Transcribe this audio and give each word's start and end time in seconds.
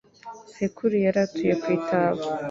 sekuru 0.53 0.93
yari 1.05 1.19
atuye 1.25 1.53
ku 1.61 1.67
Itaba: 1.77 2.23